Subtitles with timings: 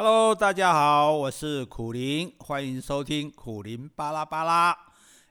[0.00, 4.70] Hello，大家好，我是苦灵，欢迎收听苦灵巴拉巴拉。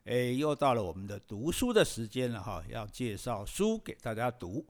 [0.03, 4.65] 哎，又到了我们的读书的时间了哈，要介绍书给大家读。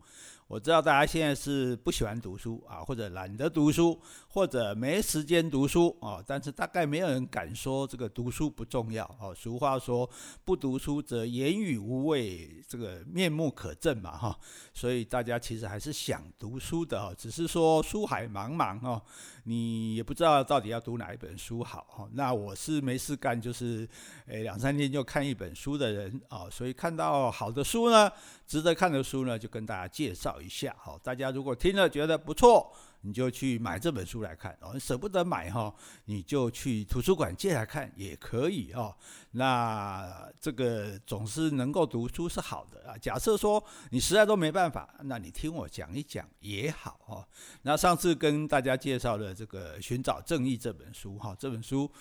[0.47, 3.99] 我知道大家现在是不喜欢读书啊，或者懒得读书，
[4.29, 6.23] 或者没时间读书啊。
[6.25, 9.35] 但是大概没有人敢说这个读书不重要哦。
[9.35, 10.09] 俗话说，
[10.45, 14.39] 不读书则言语无味，这个面目可憎嘛哈。
[14.73, 19.03] 所以大家其实还是想读书的哈，只是说书海茫茫哈，
[19.43, 22.07] 你也不知道到底要读哪一本书好哈。
[22.13, 23.85] 那我是没事干，就是
[24.27, 26.47] 诶两三天就看一本书的人啊。
[26.49, 28.09] 所以看到好的书呢，
[28.47, 34.79] 值得看的书呢，就跟大家介绍一下，好，大家如果听了觉得不错，你就去买这本书来看哦。
[34.79, 35.73] 舍不得买哈，
[36.05, 38.95] 你就去图书馆借来看也可以哦。
[39.31, 42.97] 那这个总是能够读书是好的啊。
[42.97, 47.27] 假设说你实在都没办法，那你听我讲一讲也好哦。
[47.63, 51.91] 那上次跟大家介绍的这个《寻找正义》这本书哈，这本书。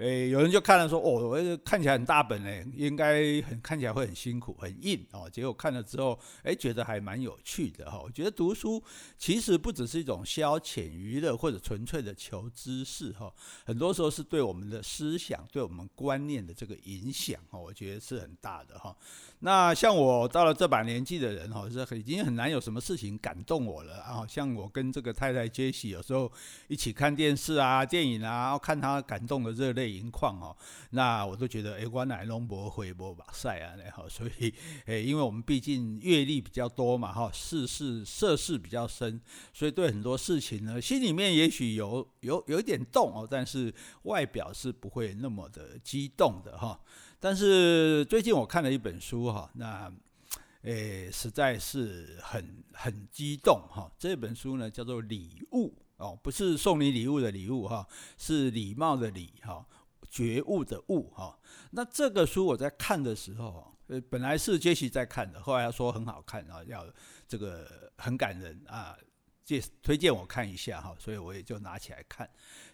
[0.00, 5.28] 诶，有人就看了说，哦，我看起来很大本嘞，应该很看起来会很辛苦、很硬哦。
[5.30, 8.00] 结果看了之后，诶，觉得还蛮有趣的哈。
[8.02, 8.82] 我觉得读书
[9.18, 13.30] 其实不只是一种消遣娱乐或者纯粹的求知识哈，
[13.66, 18.96] 很多时候是对我们的思想、对我们观念的这个影响哈，我觉得是很大的哈。
[19.40, 24.26] 那像我到了这把年纪的人哈，是已经很难有什么事情感动我了啊。
[24.26, 26.30] 像我跟这个太太杰西有时候
[26.68, 30.56] 一起看电视啊、电影啊，然后看她感动的热泪盈眶哦，
[30.90, 34.54] 那我都觉得哎，我乃龙博回博马赛啊，然后， 所以
[34.86, 39.20] 哎，因为我们毕竟阅历比较多嘛哈，世事涉世比较深，
[39.52, 46.80] 所以对很多事情呢，心里面也许有有有一点动哦，但是外表是不会那么的激动的哈。
[47.18, 49.92] 但是最近我看了一本书哈，那
[50.62, 53.90] 诶实在是很很激动哈。
[53.98, 55.68] 这本书呢叫做《礼物》
[55.98, 59.66] 哦，不是送你礼物的礼物哈，是礼貌的礼哈，
[60.10, 61.38] 觉悟的悟哈。
[61.70, 66.84] 那这个书我在看的时候，呃，本来是杰西在看的，后来他说很好看啊，要
[67.26, 68.96] 这个很感人啊。
[69.42, 72.28] 介推荐我看一下哈，所以我也就拿起来看，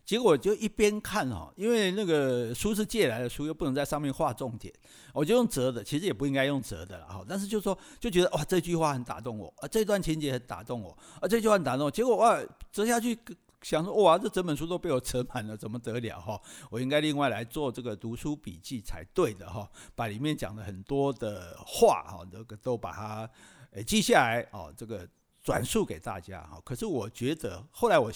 [0.05, 4.71] 结果就一边看哈，因为那个书是借来的书，又不能在上面画重点，
[5.15, 12.39] 我就用折的，其实也不应该用折的了哈，但是就说就觉得哇，这句话很打动我啊，这段情节很打动我啊，这句话很打动我，结果哇，
[12.71, 13.19] 折下去
[13.63, 16.41] 想说哇，这整本书都被我扯满了，怎么得了哈？
[16.71, 23.31] 我应该另外来做这个读书笔记才对的哈，把里面讲的很多的话哈，这个都把它
[23.73, 25.09] 诶记下来哦，这个。
[25.47, 28.11] 转述给大家哈，可是我觉得后来我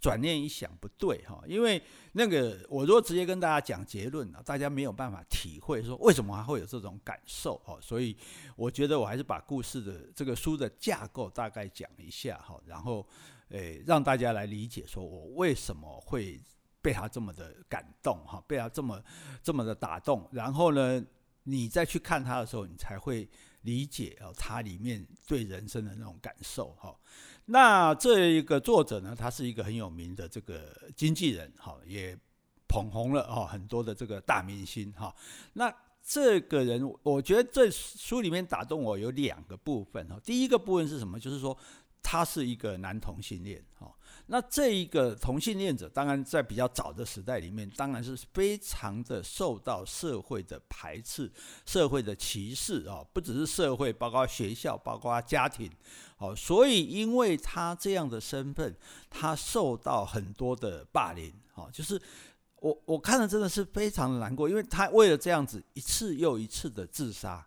[0.00, 1.80] 转念一想不对哈，因为
[2.14, 8.16] 那个我如果直接跟大家讲结论啊，大家没有办法体会说为什么还会有这种感受哈，所以
[8.56, 13.06] 我觉得我还是把故事的这个书的架构大概讲一下哈，然后
[13.54, 16.40] 诶让大家来理解说我为什么会
[16.82, 19.02] 被他这么的感动哈，被他这么
[19.42, 21.04] 这么的打动，然后呢，
[21.44, 23.28] 你再去看他的时候，你才会。
[23.64, 26.94] 理解哦，他里面对人生的那种感受哈。
[27.46, 32.14] 那这一个作者呢，他是一个很有名的这个经纪人哈，也
[32.68, 35.16] 捧红了哦很多的这个大明星哈。
[35.54, 40.20] 那这个人，我觉得这书里面打动我有两个部分哈。
[40.22, 41.18] 第一个部分是什么？
[41.18, 41.56] 就是说
[42.04, 43.90] 他是一个男同性恋哦。
[44.26, 51.30] 那这一个同性恋者，当然在比较早的时代里面，当然是非常的受到社会的排斥、
[51.66, 55.70] 社会的歧视啊，不只是社会，包括学校，包括家庭，
[56.18, 58.74] 哦，所以因为他这样的身份，
[59.10, 62.00] 他受到很多的霸凌，哦，就是
[62.60, 67.46] 我我看了真的是非常的难过，因为他为了这样子一次又一次的自杀，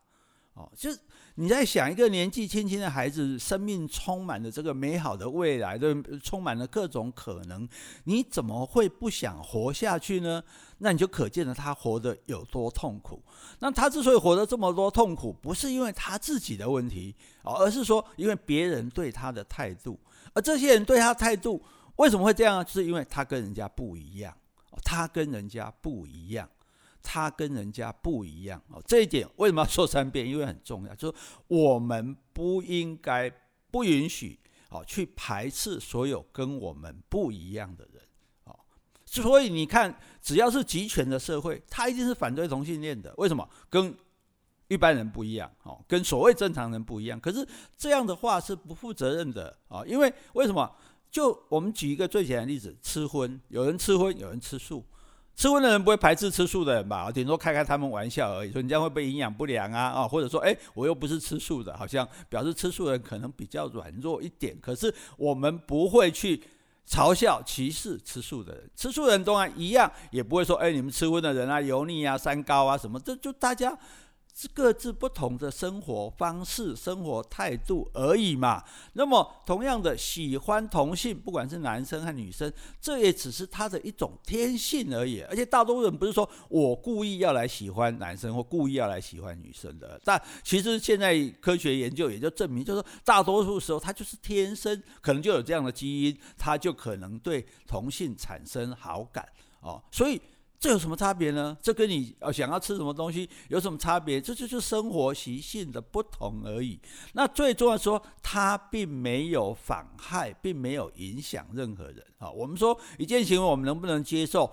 [0.53, 0.99] 哦，就是。
[1.39, 5.93] 你在想一个年纪轻轻的孩子，生命充满了这个美好的未来，都
[6.23, 7.69] 充满了各种可能，
[8.05, 10.43] 你怎么会不想活下去呢？
[10.79, 13.21] 那你就可见了他活得有多痛苦。
[13.59, 19.99] 那他之所以活得这么多痛苦，不是因为他自己的问题，而是说因为别人对他的态度。
[20.33, 21.61] 而这些人对他态度
[21.97, 22.65] 为什么会这样？
[22.65, 24.35] 就是因为他跟人家不一样，
[24.83, 26.49] 他跟人家不一样。
[27.01, 30.27] 他跟人家不一样哦，这一点为什么要说三遍？
[30.27, 31.17] 因为很重要，就是
[31.47, 33.31] 我们不应该、
[33.71, 34.39] 不允许
[34.69, 38.03] 哦去排斥所有跟我们不一样的人
[38.43, 38.59] 哦。
[39.05, 43.13] 所以你看，只要是集权的社会，他一定是反对同性恋的。
[43.17, 43.47] 为什么？
[43.69, 43.95] 跟
[44.67, 47.19] 一般人不一样哦，跟所谓正常人不一样。
[47.19, 47.47] 可是
[47.77, 49.81] 这样的话是不负责任的啊！
[49.85, 50.75] 因为为什么？
[51.09, 54.85] 就我们举一个最简单的例子：吃荤，有人吃荤，有人吃素。
[55.37, 57.11] 吃荤的人不会排斥吃素的人吧？
[57.11, 59.83] 顶多开开他们玩笑而已，说你这样会不会营养不良啊？
[59.89, 64.57] 啊，或者说，哎，我又不是吃素的，好像表示吃素的人可能比较软弱一点。
[64.59, 66.41] 可是我们不会去
[66.89, 68.67] 嘲笑、歧视吃素的人。
[68.75, 73.77] 吃素的人当然一样，也不会说，哎，你们吃荤的人啊，油腻啊，三高啊什么，这就大家。
[74.39, 78.63] 是各自不同的生活方式、生活态度而已嘛。
[78.93, 85.21] 那么，同样的，喜欢同性，不管是男生和女生，这也只是他的一种天性而已。
[85.21, 89.99] 而且，大多数人不是说我故意要来喜欢男生或故意要来喜欢女生的。
[90.05, 99.27] 但其实现在科学研究也就证明，就是说大多数时候他就是天生可能就有这样的基因，他就可能对同性产生好感
[99.61, 99.81] 哦。
[99.91, 100.21] 所以。
[100.59, 101.55] 这有什么差别呢？
[101.61, 104.19] 这跟你呃想要吃什么东西有什么差别？
[104.19, 106.79] 这就是生活习性的不同而已。
[107.13, 112.29] 那最重要说，它并没有妨害，并没有影响任何人啊。
[112.31, 114.51] 我们说一件行为，我们能不能接受？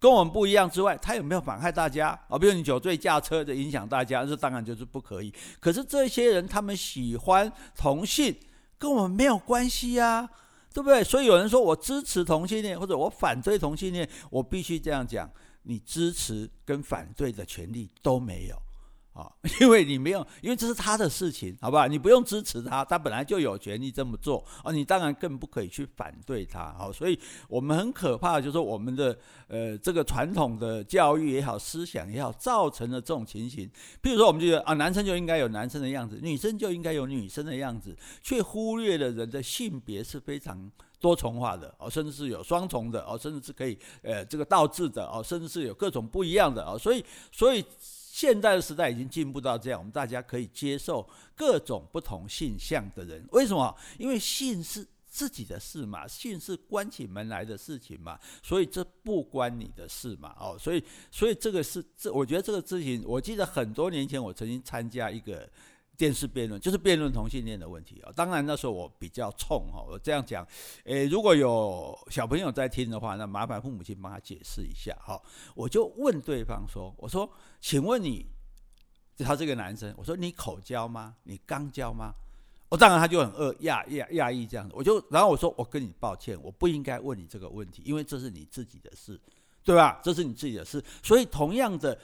[0.00, 2.38] 跟我们不一样之外，它有没有妨害大家啊？
[2.38, 5.32] 比如你酒醉驾车的影响大家，这当然就是不可以。
[5.60, 8.34] 可是这些人他们喜欢同性，
[8.78, 10.28] 跟我们没有关系呀。
[10.74, 11.04] 对不对？
[11.04, 15.30] 所以有人说我支持同性恋，或者我反对同性恋，我必须这样讲：
[15.62, 18.60] 你支持跟反对的权利都没有。
[19.14, 19.30] 啊，
[19.60, 21.86] 因为你没有，因为这是他的事情，好不好？
[21.86, 24.72] 你不用支持他，他本来就有权利这么做啊。
[24.72, 26.74] 你当然更不可以去反对他。
[26.76, 27.16] 好，所以
[27.48, 29.16] 我们很可怕就是我们的
[29.46, 33.70] 呃这个传统的教育也好，思想也好，造成了这种情形。
[34.02, 40.68] 比如说，我们就觉得啊，男生就应该有男生的样子，女生就应该有女生的样子，却忽略了人的性别是非常
[40.98, 46.76] 多重化的哦，甚至是有双重的哦，甚至是可以呃这个倒置的哦，甚至是有各种不一样的哦。
[46.76, 47.64] 所以，所以。
[48.14, 53.26] 现在的时代已经进步到这样，我们大家可以接受各种不同性向的人。
[53.32, 53.76] 为什么？
[53.98, 60.32] 因为性是自己的事嘛，性是关起门来的事情嘛，所以这不关你的事嘛。
[60.38, 65.50] 哦，所以，所以这个是这，我觉得这个事情，我记得很多年前我曾经参加一个。
[65.96, 70.44] 电视辩论就是辩论同性恋的问题啊，当然那时候我比较冲哈，我这样讲，
[70.84, 75.20] 诶，如果有小朋友在听的话，那麻烦父母亲帮他解释一下哈。
[75.54, 77.30] 我就问对方说，我说，
[77.60, 78.26] 请问你，
[79.18, 81.14] 他这个男生，我说你口交吗？
[81.22, 82.12] 你肛交吗？
[82.68, 89.20] 我当然他就很恶讶讶讶异这样子，我就然后我说，我跟你抱歉，我不应该问你这个问题，因为这是你自己的事，
[89.62, 90.00] 对吧？
[90.02, 91.96] 这是你自己的事，所以同样的。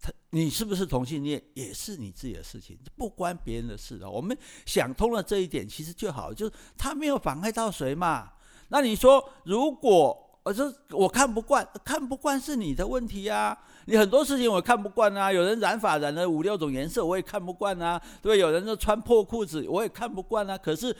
[0.00, 4.08] 他，你是不是同性恋也是你自己的事情，不关别人的事啊。
[4.08, 8.32] 我们想通了这一点，其实就好，就是他没有妨碍到谁嘛。
[8.68, 13.56] 那你说，如果我说我看不惯，看不惯是你的问题啊。
[13.86, 15.32] 你很多事情我看不惯啊。
[15.32, 17.98] 有人染发染了五六种颜色，我也看不惯啊。
[18.22, 18.38] 对不对？
[18.38, 20.56] 有人就穿破裤子，我也看不惯啊。
[20.56, 20.96] 可是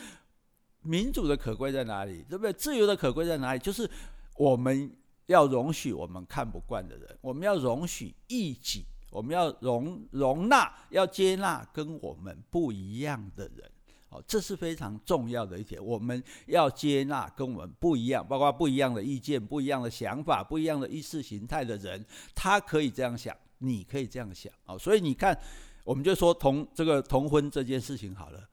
[0.83, 2.25] 民主的可贵在哪里？
[2.29, 2.53] 对不对？
[2.53, 3.59] 自由的可贵在哪里？
[3.59, 3.89] 就是
[4.37, 4.91] 我们。
[5.31, 13.71] 要容许我们看不惯的人，我们要容许异己，我们要容容纳，要接纳跟我们不一样的人，
[14.09, 15.81] 哦，这是非常重要的一点。
[15.83, 22.05] 我们要接纳跟我们不一样，包括不一样的意见、不一样的想法、不一样的意识形态的人，
[22.35, 25.39] 他可以这样想，你可以这样想，哦，所以你看，
[25.85, 28.49] 我们就说同这个同婚这件事情好了。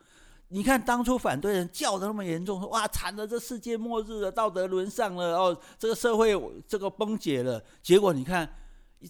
[0.49, 6.33] 你看当初反对人叫的那么严重，说哇惨了，这世界末日了，道德沦丧了，哦，这个社会
[6.67, 7.63] 这个崩解了。
[7.81, 8.49] 结果你看，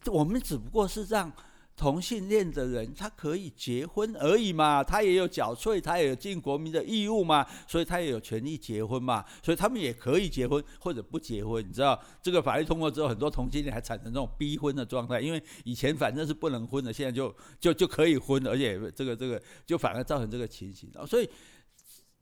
[0.07, 1.31] 我们只不过是让。
[1.77, 11.63] 同性恋的人，他可以结婚而已嘛，他也有缴税，他也有尽国民的义务嘛，所以他也有权利结婚嘛，所以他们也可以结婚或者不结婚。
[11.63, 20.89] 你知道这个法律通过之后，很多同性恋还产生这种逼婚的状态，因为以前反正是不能婚的，现在就就就可以婚，而且这个这个就反而造成这个情形。
[21.05, 21.29] 所以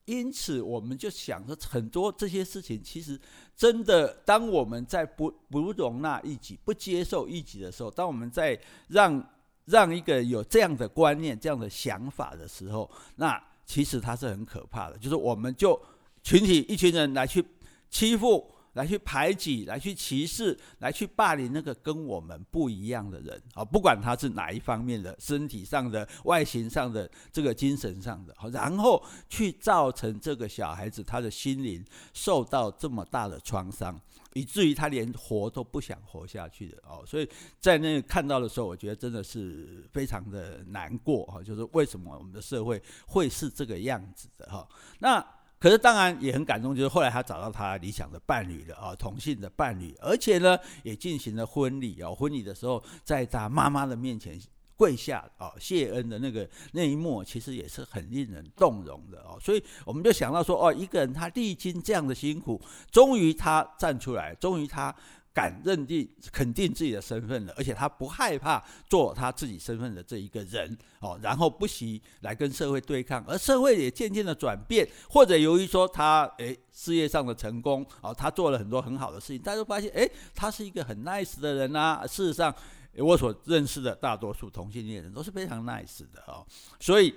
[0.03, 3.17] 因此我们就想着很多这些事情，其实
[3.55, 9.25] 真的，当我们在不不容纳异己、不接受异己的时候，当我们在让
[9.65, 14.97] 让一个有这样的观念、这样的想法的时候，那其实他是很可怕的。
[14.97, 15.79] 就是我们就
[16.23, 17.45] 群体一群人来去
[17.89, 33.99] 欺负、来去排挤、来去歧视、来去霸凌那个跟我们不一样的人啊，不管他是哪一方面的，身体上的、外形上的、这个精神上的，然后去造成这个小孩子他的心灵受到这么大的创伤。
[34.33, 37.29] 以至于他连活都不想活下去的哦，所以
[37.61, 44.67] 在那看到的时候，我觉得真的是非常的难过哈，就是为什么我们的社会会是这个样子的哈？
[44.99, 45.25] 那
[45.59, 54.39] 可是当然也很感动，就是后来他找到他理想的伴侣了啊，同性的伴侣，而且呢也进行了婚礼哦，婚礼的时候在他妈妈的面前。
[54.77, 59.39] 跪下哦，谢恩的那个那一幕，其实也是很令人动容的哦。
[59.41, 64.93] 所以我们就想到说，哦，一个人他历经这样的辛苦，终于他站出来，终于他
[65.35, 82.07] 敢认定、肯定自己的身份了，而且他不害怕做他自己身份的这一个人哦，然后不惜来跟社会对抗，而社会也渐渐的转变，或者由于说他诶事业上的成功哦，他做了很多很好的事情，大家都发现诶，他是一个很 nice 的人啊。
[82.07, 82.55] 事实上，
[82.97, 86.47] 我所认识的大多数同性恋人都是非常 nice 的哦，
[86.79, 87.13] 所以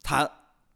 [0.00, 0.30] 他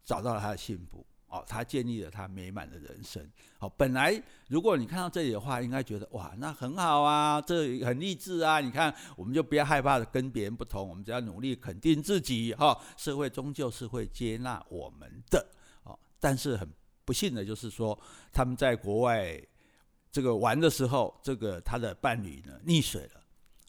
[0.04, 1.06] 找到了他的幸福。
[1.32, 3.26] 哦，他建立了他美满的人生。
[3.58, 8.60] 好，本来如果你看到这里的话，应该觉得哇，那很好啊，这很励志啊。
[8.60, 12.52] 你看，我们就不要害怕跟别人不同，我们只要努力肯定自己。
[12.52, 15.42] 哈，社会终究是会接纳我们的。
[15.84, 16.68] 哦，但是很
[17.06, 17.98] 不幸的就是说，
[18.30, 19.40] 他们在国外
[20.10, 23.21] 这个玩的时候，这个他的伴侣呢溺水了。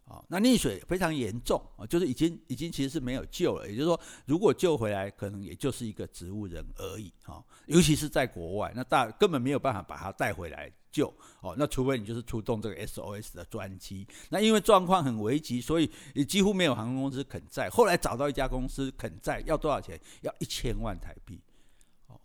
[0.06, 3.70] 啊，那溺水非常严重啊，就是已经已经其实是没有救了。
[3.70, 7.42] 也就是说，如果救回来，可能也就是一个植物人而已啊。
[7.68, 11.08] 尤其是在国外，那大根本没有办法把他带回来救
[11.40, 11.56] 哦。
[11.58, 14.06] 那除非你就是出动这个 SOS 的专机。
[14.30, 17.70] 那因为状况很危急，所以也几乎没有航空公司肯载。
[17.70, 19.98] 后来找到一家公司肯载，要多少钱？
[20.22, 21.40] 要一千万台币。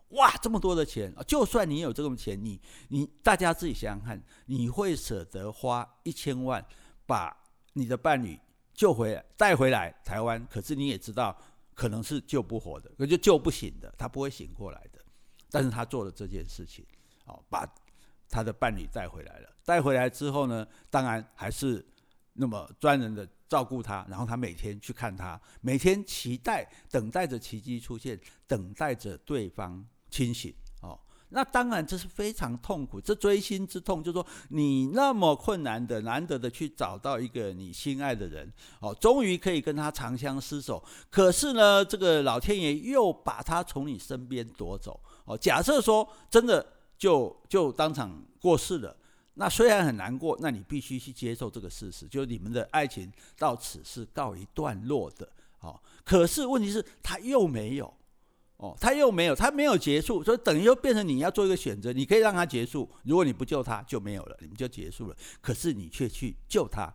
[0.08, 1.22] 哇，这么多的钱啊！
[1.22, 6.64] 就算你有这种钱，你你大家自己想想看，你会舍得花一千万
[7.06, 7.36] 把？
[7.78, 8.38] 你的伴侣
[8.74, 11.36] 救回来，带回来台湾，可是你也知道，
[11.74, 14.98] 可能是救不活的，可就救不醒的，他不会醒过来的。
[15.50, 16.84] 但是他做了这件事情，
[17.24, 17.66] 哦，把
[18.28, 19.48] 他的伴侣带回来了。
[19.64, 21.86] 带回来之后呢，当然还是
[22.32, 30.54] 那么专人的照顾他，然后他每天去看他，每天期待、等待着奇迹出现，等待着对方清醒。
[31.30, 46.64] 那当然，这是非常痛苦，这锥心之痛，就是说你那么困难的、难得的去找到一个你心爱的人，哦，终于可以跟他长相厮守，可是呢，这个老天爷又把他从你身边夺走，哦，假设说真的
[46.96, 48.96] 就就当场过世了，
[49.34, 55.28] 那虽然很难过，那你必须去接受这个事实，就是你们的爱情到此是告一段落的，
[55.60, 57.92] 哦，可是问题是他又没有。
[58.58, 65.16] 哦，他又没有，他没有结束，所以等于又变成你要做一个选择，你可以让他结束，如果你不救他就没有了，你们就结束了。
[65.40, 66.92] 可是你却去救他，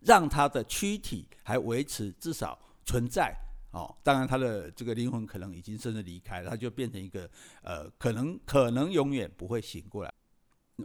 [0.00, 3.34] 让他的躯体还维持，至少存在。
[3.72, 7.28] 哦，当然他的这个灵魂可能已经真的离开了，他就变成一个
[7.62, 10.12] 呃，可能可能永远不会醒过来。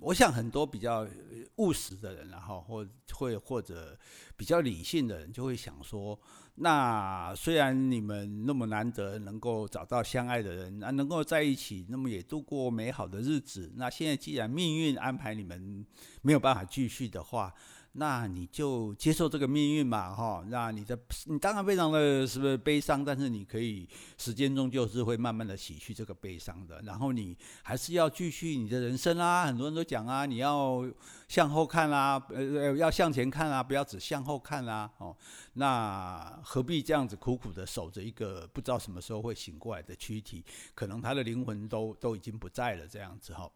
[0.01, 1.07] 我想很多比较
[1.55, 3.97] 务实的人，然后或会或者
[4.35, 6.19] 比较理性的人，就会想说：
[6.59, 13.71] 那虽然你们那么难得能够找到相爱的人，那，能够在一起，那么也度过美好的日子。
[13.75, 15.85] 那现在既然命运安排你们
[16.23, 17.53] 没有办法继续的话，
[17.99, 20.45] 那你就接受这个命运嘛，哈。
[20.49, 23.89] 那你的你当然非常的是不是悲伤，但是你可以
[24.19, 26.79] 时间终究是会慢慢的洗去这个悲伤的。
[26.83, 29.47] 然后你还是要继续你的人生啊。
[29.47, 30.87] 很多人都讲啊，你要
[31.27, 34.87] 向后看啊，呃，要向前看啊，不要只向后看啊。
[34.99, 35.17] 哦，
[35.53, 40.45] 那何必这样子苦苦的守着一个不知道什么时候会醒过来的躯体？
[40.75, 43.51] 可能他的灵魂都都已经不在了，这样子哈。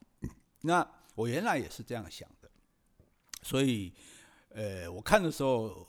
[0.61, 0.83] 那
[1.13, 2.49] 我原来也是这样想的，
[3.43, 3.93] 所以。
[4.53, 5.87] 呃，我看的时候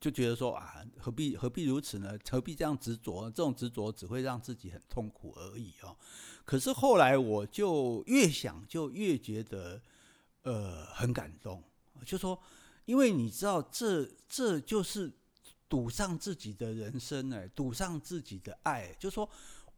[0.00, 2.18] 就觉得说啊，何必何必如此呢？
[2.30, 3.30] 何必这样执着？
[3.30, 5.96] 这种执着只会让自己很痛苦而已哦。
[6.44, 9.80] 可是后来我就越想，就越觉得
[10.42, 11.62] 呃很感动。
[12.06, 12.38] 就说，
[12.84, 15.12] 因为你知道，这这就是
[15.68, 18.94] 赌上自己的人生呢，赌上自己的爱。
[18.98, 19.28] 就说。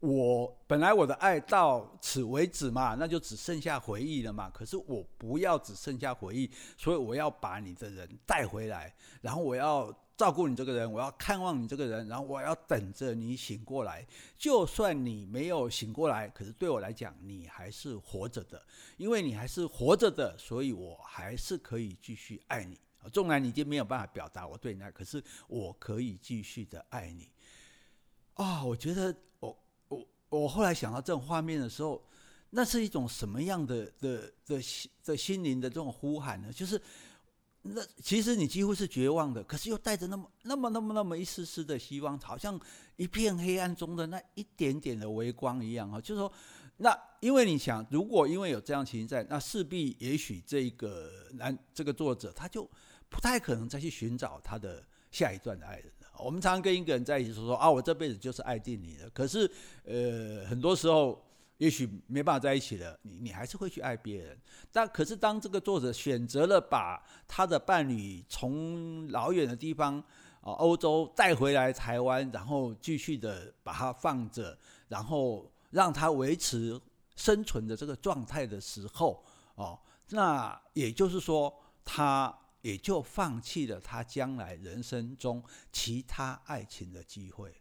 [0.00, 4.50] 我本来我的爱到此为止嘛，那就只剩下回忆了嘛。
[4.50, 14.06] 可是我不要只剩下回忆，所以我要把你的人带回来，然后我要照顾你这个人，我要看望你这个人，然后我要等着你醒过来。
[14.36, 18.62] 就算你没有醒过来，可是对我来讲，你还是活着的，
[18.98, 22.78] 因为你还是活着的，所以我还是可以继续爱你。
[23.10, 27.30] 纵然你已经没有办法表达我对你爱，可是我可以继续的爱你。
[28.34, 29.16] 啊、我觉得。
[29.38, 29.54] 我
[30.38, 32.02] 我后来想到这种画面的时候，
[32.50, 36.52] 那是一种什么样的的的心的心灵的这种呼喊呢？
[36.52, 36.80] 就是
[37.62, 42.58] 那其实你几乎是绝望的，可是又带着那么那么那么那么一丝丝的希望，好像
[42.96, 46.00] 一片黑暗中的那一点点的微光一样啊！
[46.00, 46.32] 就是说，
[46.76, 52.70] 那因为你想，如果因为有这样情形在，那势必也许这个男这个作者他就
[53.08, 55.92] 不太可能再去寻找他的下一段的爱人。
[56.18, 59.08] 我们常常跟一个人在一起说说啊，我这辈子就是爱定你的。
[59.10, 59.50] 可是，
[59.84, 61.22] 呃，很多时候
[61.58, 64.38] 也许没办法在一起了，你你还是会去爱别人。
[64.72, 69.98] 但可是当这个作者选择了把他的伴侣从老远的地方
[70.40, 74.56] 啊欧洲带回来台湾，然后继续的把他放着，
[74.88, 76.80] 然后让他维持
[77.14, 79.22] 生存的这个状态的时候，
[79.54, 79.78] 哦，
[80.10, 81.54] 那也就是说。
[81.88, 87.54] 他也就放弃了他将来人生中其他爱情的机会。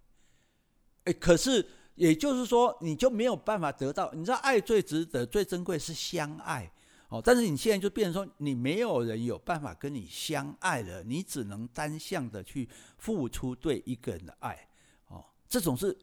[1.03, 4.12] 哎，可是也就是说，你就没有办法得到。
[4.13, 6.71] 你知道，爱最值得、最珍贵是相爱
[7.09, 7.21] 哦。
[7.24, 14.67] 但是你现在就变成说，你没有人有办法跟你相爱了，你只能单向的去付出对一个人的爱
[15.09, 15.24] 哦。
[15.47, 15.95] 这种是。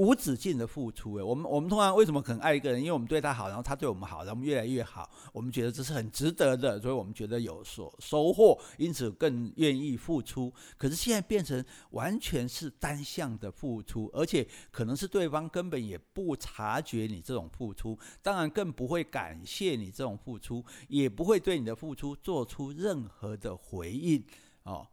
[0.00, 2.80] 无止境的付出，诶，我们我们通常为什么很爱一个人？
[2.80, 10.50] 因为我们对他好，然后他对我们好，然后我们越来越好，我们觉得这是很值得的，所以我们觉得有所收获，因此更愿意付出。
[10.78, 24.24] 可是现在变成完全是单向的付出，而且可能是对方根本也不察觉你这种付出，当然更不会感谢你这种付出，也不会对你的付出做出任何的回应，
[24.62, 24.88] 哦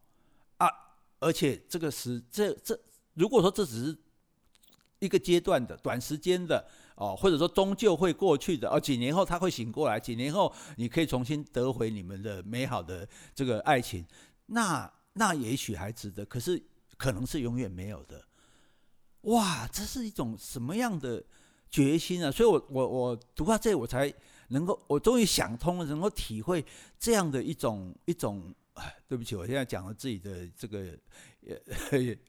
[0.57, 0.67] 啊，
[1.19, 2.77] 而且这个是这这，
[3.13, 3.97] 如果说这只是。
[4.99, 14.05] 一个阶段的短时间的哦，或者说终究会过去的哦，几年后他会醒过来，几年后你可以重新得回你们的美好的这个爱情，
[14.47, 16.61] 那那也许还值得，可是
[16.97, 18.23] 可能是永远没有的。
[19.21, 21.23] 哇，这是一种什么样的
[21.69, 22.31] 决心啊？
[22.31, 24.13] 所以我我我读到这，我才
[24.49, 26.65] 能够，我终于想通了，能够体会
[26.97, 28.53] 这样的一种一种。
[29.07, 30.95] 对不起，我现在讲了自己的这个
[31.91, 32.19] 眼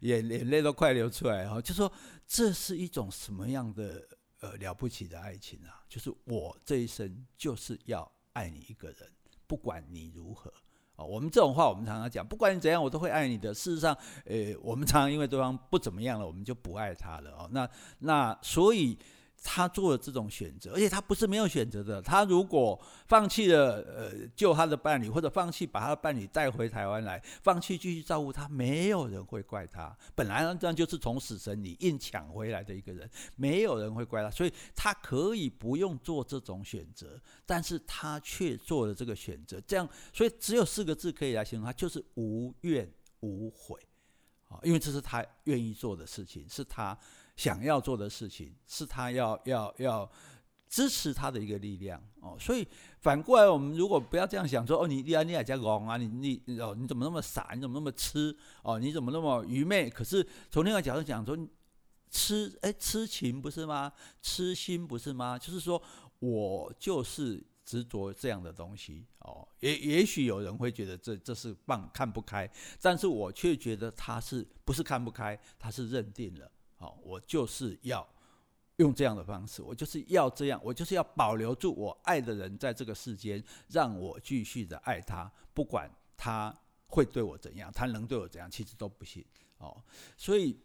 [0.00, 1.90] 眼眼泪都快流出来哈，就说
[2.26, 4.06] 这是一种什么样的
[4.40, 5.82] 呃了不起的爱情啊？
[5.88, 9.10] 就是我这一生就是要爱你一个人，
[9.46, 10.52] 不管你如何
[10.96, 11.04] 啊。
[11.04, 13.52] 我们这种话我们常常讲，不管你怎样，我都会爱你的。
[13.52, 17.48] 事实上，呃，我们常常因为对方不怎么样了，我们就不爱他了哦。
[17.52, 17.68] 那
[17.98, 18.98] 那所以。
[19.42, 22.02] 他做了这种选择，而且他不是没有选择的。
[22.02, 29.96] 他如果放弃了呃救他的伴侣，或者放弃把他的伴侣带回台湾来，放弃继续照顾他，没有人会怪他。
[30.14, 34.30] 本来呢，这样就是从死神里硬抢回来的一个人，没有人会怪他。
[34.30, 39.60] 所以他可以不用做这种选择，但是他却做了这个选择。
[39.66, 43.80] 这样，所以只有四个字可以来形容他，就是无怨无悔
[44.48, 46.98] 啊，因为这是他愿意做的事情，是他。
[47.38, 50.10] 想要做的事情是他要要要
[50.68, 52.66] 支持他的一个力量哦，所以
[53.00, 57.52] 反过来，我们如果不要这样想说哦，你你你还在讲啊，你你哦，你怎么那么傻？
[57.54, 58.36] 你怎么那么痴？
[58.62, 59.88] 哦，你怎么那么愚昧？
[59.88, 61.38] 可是从另外角度讲说，
[62.10, 63.92] 痴哎，痴情不是吗？
[64.20, 65.38] 痴心不是吗？
[65.38, 65.80] 就是说
[66.18, 72.50] 我就是执着这样的东西哦，也也许有人会觉得这这是棒看不开，
[72.82, 75.38] 但是我却觉得他是不是看不开？
[75.56, 76.50] 他是认定了。
[76.78, 78.06] 好，我就是要
[78.76, 86.54] 用这样的方式，我就是要这样，我就是要保留住我爱的人在这个世间，让我继续的爱他，不管他
[86.86, 89.24] 会对我怎样，他能对我怎样，其实都不行。
[89.58, 89.76] 哦，
[90.16, 90.56] 所以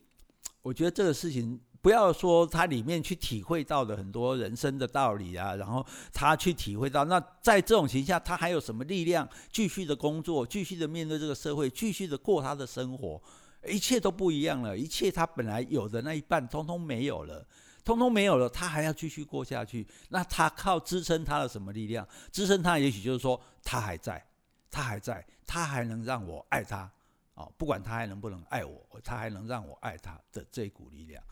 [0.61, 13.19] 我觉得这个事情，不要说他里面去体会到的很多人生的道理啊，然后他去体会到，那在这种情况下，他还有什么力量继续的工作，继续的面对这个社会，继续的过他的生活？
[13.67, 17.45] 一切都不一样了，一切他本来有的那一半，通通没有了，
[17.83, 19.87] 通通没有了，他还要继续过下去。
[20.09, 22.07] 那他靠支撑他的什么力量？
[22.31, 24.25] 支撑他，也许就是说，他还在，
[24.69, 26.91] 他还在，他还能让我爱他，
[27.35, 31.23] 哦，不管他还能不能爱我，他还能让我爱他的这股力量。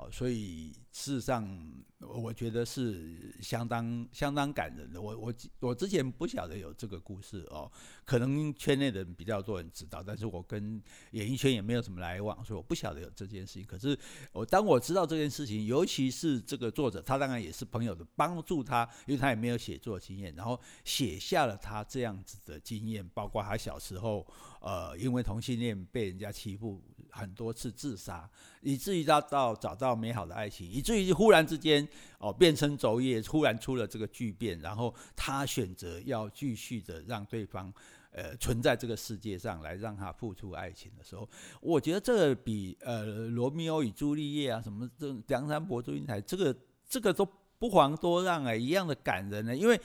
[0.00, 1.46] 哦所以事实上，
[1.98, 5.00] 我觉得是相当相当感人的。
[5.00, 7.70] 我我我之前不晓得有这个故事哦，
[8.04, 10.82] 可能圈内的人比较多人知道，但是我跟
[11.12, 13.64] 演艺圈也没有什么来往，所以我不晓得有这件事情。
[13.64, 13.96] 可是
[14.32, 24.26] 我当我知道这件事情，尤其是这个作者，他当然也是朋友的帮助他，因为他也没有写作经验，然后写下了他这样子的经验，包括他小时候
[24.60, 26.82] 呃因为同性恋被人家欺负。
[27.10, 28.28] 很多次自杀，
[28.60, 31.86] 以至于他到找到美好的爱情，以至于忽然之间
[32.18, 37.72] 哦变成轴业，突然出了这个巨变，然后他选择要继续的让对方
[38.12, 41.28] 呃存在这个世界上来让他付出爱情的时候，
[41.60, 46.56] 我觉得这个比呃罗密欧与朱丽叶啊什么这梁山伯祝英台这个
[46.88, 47.26] 这个都
[47.58, 49.80] 不遑多让哎一样的感人呢，因为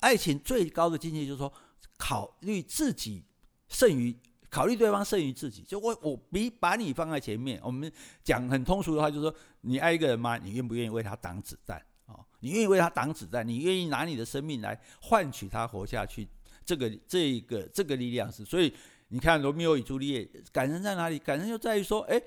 [0.00, 1.52] 爱情最高的境界就是说
[1.96, 3.24] 考虑自己
[3.68, 4.14] 胜于。
[4.54, 7.60] 考虑对方胜于自己，就我我比把你放在前面。
[7.60, 7.90] 我们
[8.22, 10.38] 讲很通俗的话，就是说，你爱一个人吗？
[10.38, 11.82] 你愿不愿意为他挡子弹？
[12.06, 13.44] 哦，你愿意为他挡子弹？
[13.46, 16.28] 你愿意拿你的生命来换取他活下去？
[16.64, 18.44] 这个这个这个力量是。
[18.44, 18.72] 所以
[19.08, 21.18] 你看，罗密欧与朱丽叶感人在哪里？
[21.18, 22.22] 感人就在于说，哎。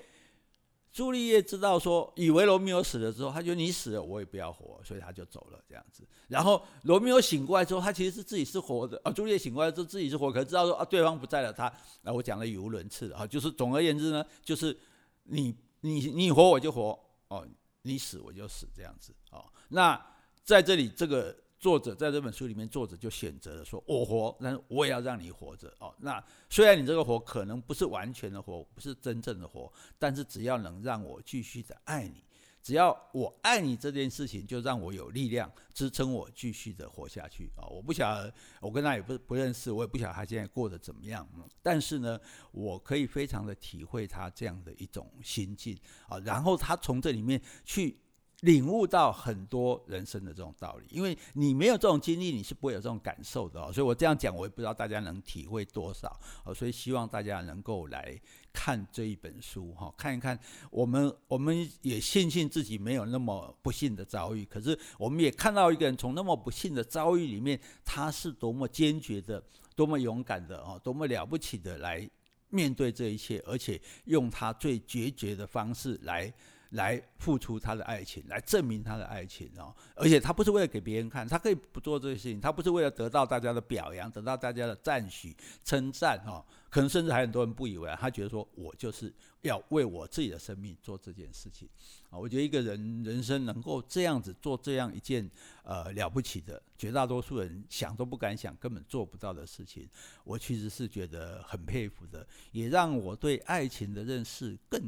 [0.92, 6.02] 朱丽叶知道说，以为罗密欧死了之后，他觉得你死了，我也不要活，所以他就走了这样子。
[6.26, 9.12] 然后罗密欧醒过来之后，他其实是自己是活的啊。
[9.12, 11.72] 朱丽叶醒过来之后自己是活，可是知道说啊，对方不在了，他
[12.02, 14.76] 那我讲的语无伦次啊，就是总而言之呢，就是
[15.24, 16.98] 你你你活我就活
[17.28, 17.46] 哦，
[17.82, 19.44] 你死我就死这样子哦。
[19.68, 20.00] 那
[20.42, 25.94] 在这里这个作者在这本书里面，作者就选择了说：“我活，但是我也要让你活着哦。
[25.98, 32.24] 那虽然你这个活可能不是完全的活，不是真正的活，但是只要能让我继续的爱你。”
[32.60, 37.64] 只要我爱你这件事情，就让我有力量支撑我继续的活下去啊！
[37.66, 41.26] 我不晓得，我跟他也不不认识，我也不晓得他现在过得怎么样。
[41.62, 46.18] 但是呢，我可以非常的体会他这样的一种心境啊。
[46.18, 47.96] 然后他从这里面去
[48.40, 53.60] 领悟到很多人生的这种道理，因为你没有这种经历，你是不会有这种感受的。
[53.72, 56.18] 所以我这样讲，我也不知道大家能体会多少。
[56.54, 58.20] 所以希望大家能够来。
[58.50, 60.36] 看这一本书哈，看一看
[60.70, 64.44] 我们，我们也庆幸自己没有那么不幸的遭遇。
[64.46, 69.40] 可是我们也看到一个人从那么不幸的遭遇里面，他是多么坚决的，
[69.76, 72.08] 多么勇敢的哦，多么了不起的来
[72.48, 76.32] 面对这一切，而且用他最决绝的方式来。
[76.70, 91.66] 来付出他的爱情，来证明他的爱情哦，而且他不是为了给别人看，他可以不做这些事情，他不是为了得到大家的表扬，得到大家的赞许、称赞哦，可能甚至还很多人不以为然，他觉得说我就是要为我自己的生命做这件事情
[92.10, 92.18] 啊。
[92.18, 95.28] 我觉得一个人人生能够这样子做这样一件
[95.64, 99.88] 呃了不起的，绝大多数人想都不敢想，根本做不到的事情，
[100.22, 104.82] 我其实是觉得很佩服的，也让我对爱情的认识更。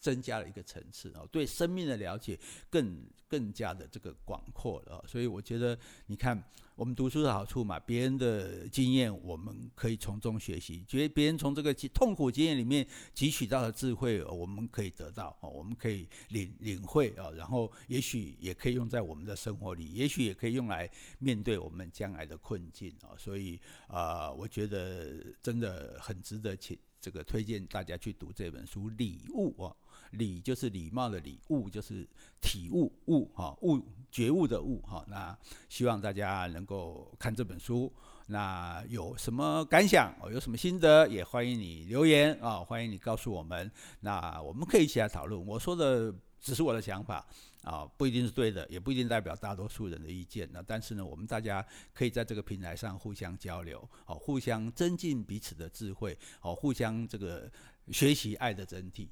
[0.00, 6.42] 增加了一个层次啊，对生命的了解更更加的这个广阔了，所以我觉得，你看
[6.74, 12.84] 我们读书的好处嘛，别人的经验我们可以从中学习，觉得别人从这个痛苦经验里面
[13.14, 29.76] 汲取到的智慧，我们可以得到，我们可以领领会啊，然后也许也可以用在我们的生活里，也许也可以用来面对我们将来的困境啊，所以啊，我觉得真的很值得请这个推荐大家去读这本书《礼物》啊。
[30.10, 32.08] 礼就是礼貌的礼，悟就是
[32.40, 35.04] 体悟悟哈悟觉悟的悟哈。
[35.08, 35.36] 那
[35.68, 37.92] 希望大家能够看这本书，
[38.26, 43.70] 那有什么感想哦，有什么心得，也欢迎你留言啊，欢迎你告诉我们。
[44.00, 45.46] 那我们可以一起来讨论。
[45.46, 47.24] 我说的只是我的想法
[47.62, 50.48] 啊，不一定是对的，也不一定代表大多数人的意见。
[50.52, 57.50] 那但是呢，我们大家可以在这个平台上互相交流，哦，互相增进彼此的智慧，哦，互相这个
[57.92, 59.06] 学习爱的真谛。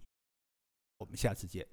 [0.99, 1.67] 我们下次见。